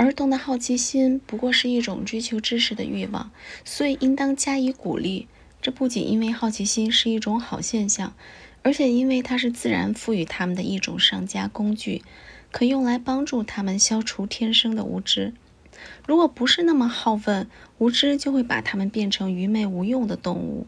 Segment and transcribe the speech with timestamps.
[0.00, 3.30] 儿童的好奇心不过是一种追求知识的欲望，
[3.66, 5.28] 所以应当加以鼓励。
[5.60, 8.14] 这不仅因为好奇心是一种好现象，
[8.62, 12.00] 而且因为它是自然赋予他们的一种上佳工具，
[12.50, 15.34] 可用来帮助他们消除天生的无知。
[16.06, 17.46] 如果不是那么好问，
[17.76, 20.66] 无知就会把他们变成愚昧无用的动物。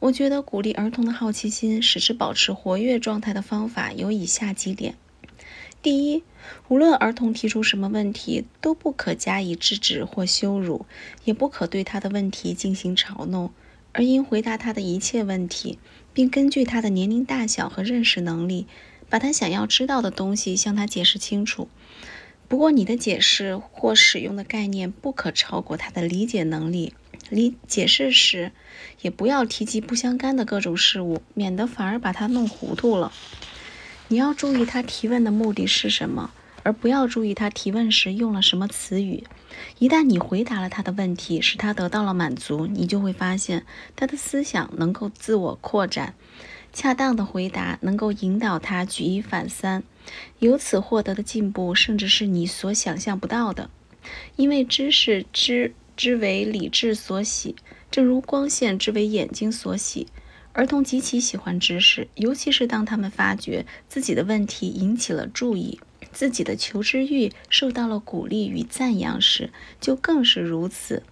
[0.00, 4.96] 我觉得鼓励儿童的好奇心，使之保持活跃状态的方法有以下几点。
[5.86, 6.24] 第一，
[6.66, 10.84] 无论儿童提出什么问题，都不可加以制止或羞辱，
[11.22, 13.52] 也不可对他的问题进行嘲弄，
[13.92, 15.78] 而应回答他的一切问题，
[16.12, 18.66] 并根据他的年龄大小和认识能力，
[19.08, 21.68] 把他想要知道的东西向他解释清楚。
[22.48, 26.94] 不过，你的解释或使用的概念不可超过他的理解能力。
[27.30, 28.50] 理解释时，
[29.02, 33.12] 也不要提及不相干的各种事物，免得反而把他弄糊涂了。
[34.08, 36.30] 你要注意他提问的目的是什么，
[36.62, 39.24] 而不要注意他提问时用了什么词语。
[39.80, 46.14] 一旦你回答了他的问题，使他得到了满足，你就会发现他的思想能够自我扩展。
[46.72, 49.82] 恰当的回答能够引导他举一反三，
[50.38, 53.70] 由此获得的进步甚至是你所想象不到的。
[54.36, 57.56] 因为知识之之为理智所喜，
[57.90, 60.06] 正如光线之为眼睛所喜。
[60.56, 65.78] 儿童极其喜欢知识，尤其是当他们发觉自己的问题引起了注意，
[66.12, 69.50] 自己的求知欲受到了鼓励与赞扬时，
[69.82, 71.02] 就更是如此。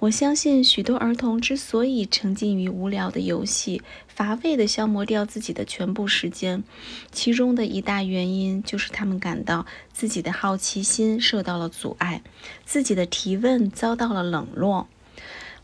[0.00, 6.64] 我相信许多儿童之所以沉浸于无聊的游戏，乏味地消磨掉自己的全部时间，
[7.12, 12.24] 其中的一大原因就是他们感到自己的好奇心受到了阻碍，
[12.64, 14.88] 自己的提问遭到了冷落。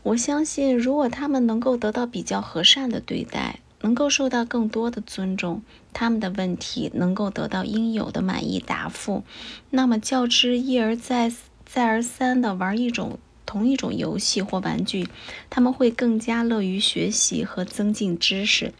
[0.07, 9.25] 我相信，如果他们能够得到比较和善的对待，能够受到更多的尊重，他们的问题能够得到应有的满意答复，
[9.69, 11.33] 那么较之一而再、
[11.65, 15.09] 再而三的玩一种同一种游戏或玩具，
[15.49, 18.73] 他们会更加乐于学习和增进知识，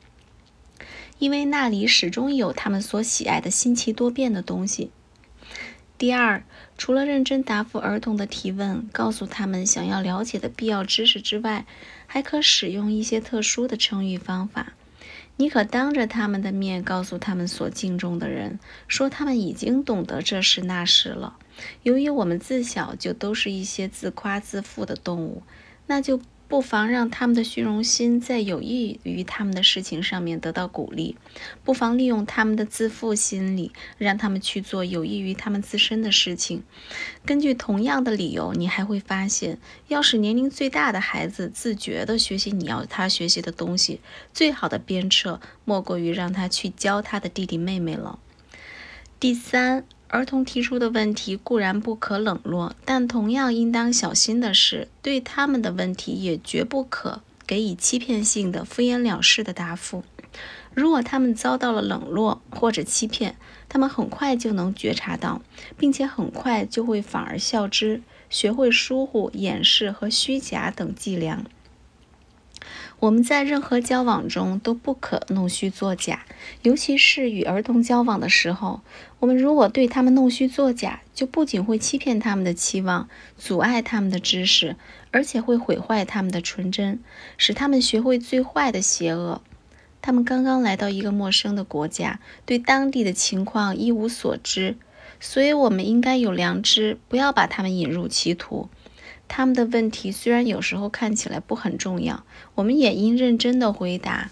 [1.20, 4.92] 因为那里始终有他们所喜爱的新奇多变的东西。
[5.98, 6.44] 第二。
[6.78, 11.66] 除了认真答复儿童的提问，告诉他们想要了解的必要知识之外，
[12.06, 14.74] 还可使用一些特殊的称誉方法。
[15.38, 21.38] 你可当着他们的面告诉他们所敬重的人，说他们已经懂得这事那事了。
[21.84, 25.44] 由于我们自小就都是一些自夸自负的动物，
[25.88, 26.22] 那就。
[26.48, 31.16] 不妨让他们的虚荣心在有益于他们的事情上面得到鼓励；
[31.66, 36.64] 不妨利用他们的自负心理，让他们去做有益于他们自身的事情。
[37.26, 39.60] 根据同样的理由，你还会发现，
[39.90, 44.00] 要使年龄最大的孩子自觉地学习你要他学习的东西，
[44.34, 48.20] 最好的鞭策莫过于让他去教他的弟弟妹妹了。
[49.20, 49.84] 第三。
[50.10, 60.04] 儿童提出的问题固然不可冷落，但同样应当小心的是，对他们的问题也绝不可给予欺骗性的、敷衍了事的答复。
[60.74, 63.36] 如果他们遭到了冷落或者欺骗，
[63.68, 65.42] 他们很快就能觉察到，
[65.78, 71.44] 并且很快就会反而效之，学会疏忽、掩饰和虚假等伎俩。
[73.00, 76.26] 我们在任何交往中都不可弄虚作假，
[76.64, 78.82] 尤其是与儿童交往的时候。
[79.20, 83.08] 我们如果对他们弄虚作假，就不仅会欺骗他们的期望，
[83.38, 84.76] 阻碍他们的知识，
[85.12, 87.00] 而且会毁坏他们的纯真，
[87.38, 89.44] 使他们学会最坏的邪恶。
[90.02, 94.76] 他们刚刚来到一个陌生的国家，对当地的情况一无所知，
[95.20, 98.70] 所以我们应该有良知，不要把他们引入歧途。
[99.28, 102.24] 他们的问题虽然有时候看起来不很重要，
[102.56, 104.32] 我们也应认真的回答，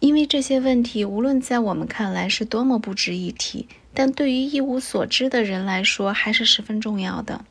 [0.00, 7.44] 因为这些问题无论在我们看来是多么不值一提，但对于一无所知的人来说还是十分重要的。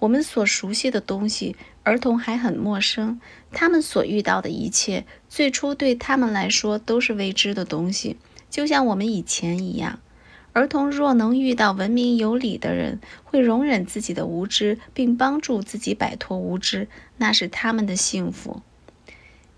[0.00, 3.20] 我们所熟悉的东西，儿童还很陌生，
[3.52, 8.16] 他们所遇到的一切，最初对他们来说都是未知的东西，
[8.50, 10.00] 就像我们以前一样。
[10.52, 16.88] 儿童若能遇到文明有礼的人，会容忍自己的无知，并帮助自己摆脱无知，
[17.18, 18.60] 那是他们的幸福。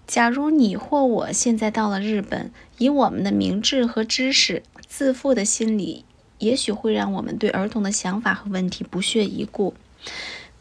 [0.07, 6.05] 假如你或我现在到了日本，以我们的明智和知识，自负的心理，
[6.39, 9.75] 也许会让我们对儿童的想法和问题不屑一顾。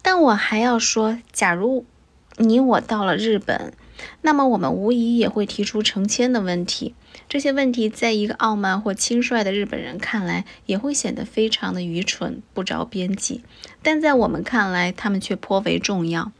[0.01, 1.84] 但我还要说，假如
[2.38, 3.74] 你我到了日本，
[4.21, 6.94] 那么我们无疑也会提出成千的问题。
[7.27, 13.42] 这些问题在一个傲慢或轻率的日本人看来，也会显得非常的愚蠢、不着边际；
[13.81, 16.31] 但在我们看来，他们却颇为重要，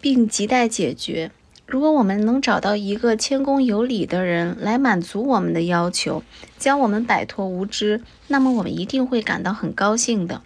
[0.00, 1.30] 并亟待解决。
[1.66, 6.22] 如果我们能找到一个谦恭有礼的人来满足我们的要求，
[6.58, 10.42] 将我们摆脱无知，那么我们一定会感到很高兴的。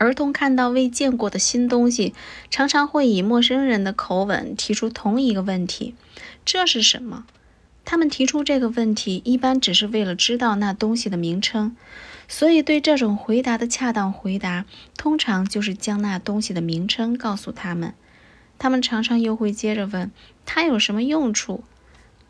[0.00, 2.14] 儿童看到未见过的新东西，
[2.48, 5.94] 常常会以陌生人的口吻提出同一个问题
[6.42, 7.26] ：“这是什么？”
[7.84, 11.76] 他们提出这个问题，一般只是为了知道那东西的名称。
[12.26, 14.64] 所以，对这种回答的恰当回答，
[14.96, 17.92] 通常就是将那东西的名称告诉他们。
[18.58, 20.10] 他们常常又会接着问
[20.46, 21.62] ：“它有什么用处？”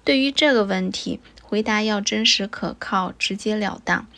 [0.02, 4.08] 对于这个问题，回答要真实可靠、直截了当。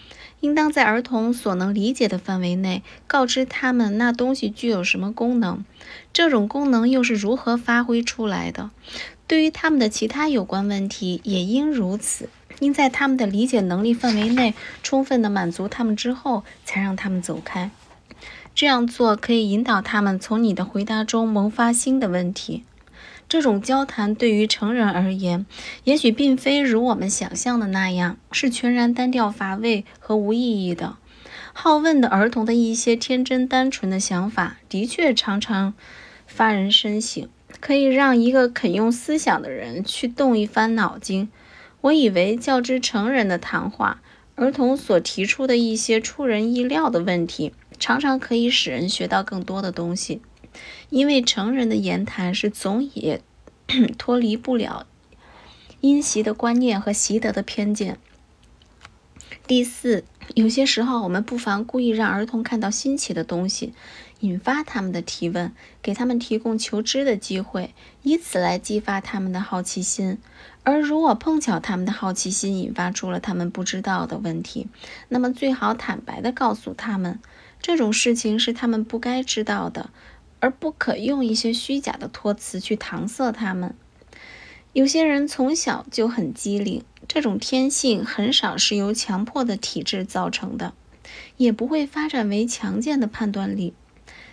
[0.43, 5.65] 应当在儿童所能理解的范围内告知他们那东西具有什么功能，
[6.13, 8.71] 这种功能又是如何发挥出来的。
[9.29, 12.29] 对于他们的其他有关问题也应如此，
[12.59, 14.53] 应在他们的理解能力范围内
[14.83, 17.71] 充分的满足他们之后，才让他们走开。
[18.55, 22.65] 这样做可以引导他们从你的回答中萌发新的问题。
[23.33, 25.47] 这种交谈对于成人而言，
[25.85, 30.99] 也许并非如我们想象的那样是全然单调乏味和无意义的。
[31.55, 35.73] 好问的儿童的一些天真单纯的想法，的确常常
[36.27, 37.27] 发人深省，
[37.59, 41.31] 可以让一个肯用思想的人去动一番脑筋。
[41.81, 44.03] 我以为，较之成人的谈话，
[44.35, 50.21] 儿童所提出的一些出人意料的问题，常常可以使人学到更多的东西。
[50.91, 53.21] 因为成人的言谈是总也
[53.99, 54.87] 脱离不了
[55.81, 57.99] 因习的观念和习得的偏见。
[59.47, 60.05] 第四，
[60.35, 63.73] 有些时候我们不妨故意让儿童看到新奇的东西，
[64.21, 65.53] 引发他们的提问，
[65.83, 70.19] 给他们提供求知的机会，以此来激发他们的好奇心。
[70.63, 74.69] 而如果碰巧他们的好奇心引发出了他们不知道的问题，
[75.09, 77.19] 那么最好坦白地告诉他们，
[77.61, 79.91] 这种事情是他们不该知道的。
[80.43, 83.77] 而不可用一些虚假的托词去搪塞他们。
[84.73, 90.75] 有些人从小就很机灵，这种天性很少是由强迫的体质造成的，
[91.37, 93.73] 也不会发展为强健的判断力。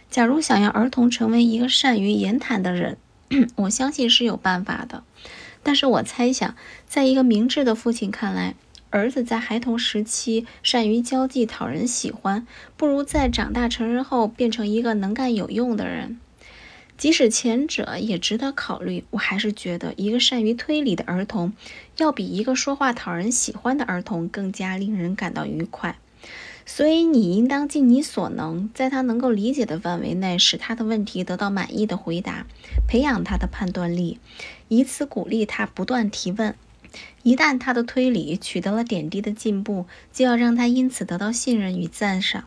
[0.09, 2.97] 假如想要儿童成为一个善于言谈的人，
[3.57, 5.03] 我相信是有办法的。
[5.61, 6.55] 但是我猜想，
[6.87, 8.55] 在一个明智的父亲看来，
[8.91, 16.19] 儿子在孩童时期善于交际、讨人喜欢，不如在长大成人后变成一个能干有用的人。
[16.97, 21.53] 即使前者也值得考虑，我还是觉得一个善于推理的儿童，
[21.97, 25.97] 要比一个说话讨人喜欢的儿童更加令人感到愉快。
[26.65, 32.45] 所以，你应当尽你所能，在他能够理解的范围内，使他的问题得到满意的回答，
[32.87, 34.19] 培养他的判断力，
[34.67, 36.53] 以此鼓励他不断提问。
[37.23, 42.45] 一旦他的推理取得了点滴的进步，就要让他因此得到信任与赞赏。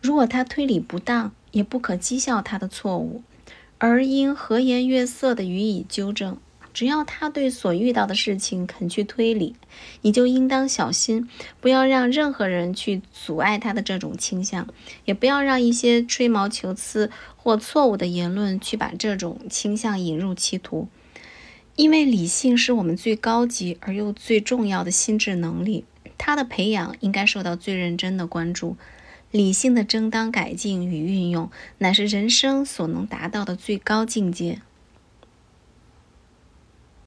[0.00, 3.22] 如果他推理不当，也不可讥笑他的错误，
[3.78, 6.36] 而应和颜悦色地予以纠正。
[6.74, 9.54] 只要他对所遇到的事情肯去推理，
[10.00, 11.28] 你就应当小心，
[11.60, 14.66] 不要让任何人去阻碍他的这种倾向，
[15.04, 20.88] 也不要让一些吹毛求疵或错误的言论去把这种倾向引入歧途。
[21.76, 25.84] 因为理性是我们最高级而又最重要的心智能力，
[26.18, 28.76] 它的培养应该受到最认真的关注。
[29.30, 34.60] 理性的正当改进与运用，乃是人生所能达到的最高境界。